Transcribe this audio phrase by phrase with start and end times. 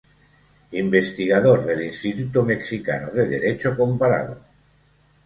[0.79, 4.41] Investigador del Instituto Mexicano de Derecho Comparado.